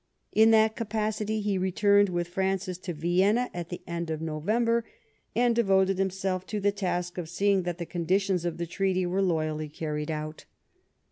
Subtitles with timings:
[0.31, 4.83] In that capacity he returned with Francis to Vienna at the end of November,
[5.35, 9.21] and devoted himself to the task of seeing that the conditions of the treaty were
[9.21, 10.45] loyally carried out.